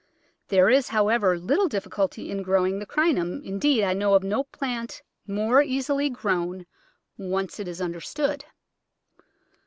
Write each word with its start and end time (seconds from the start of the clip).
There 0.47 0.67
is, 0.67 0.87
however, 0.87 1.37
little 1.37 1.67
difficulty 1.67 2.31
in 2.31 2.41
growing 2.41 2.79
the 2.79 2.87
Crinum— 2.87 3.39
in 3.47 3.59
deed, 3.59 3.83
I 3.83 3.93
know 3.93 4.15
of 4.15 4.23
no 4.23 4.45
plant 4.45 5.03
more 5.27 5.61
easily 5.61 6.09
grown, 6.09 6.65
once 7.19 7.59
it 7.59 7.67
is 7.67 7.79
understood. 7.79 8.45